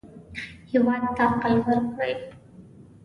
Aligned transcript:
هېواد 0.71 1.03
ته 1.15 1.23
عقل 1.31 1.53
ورکړئ 1.65 2.13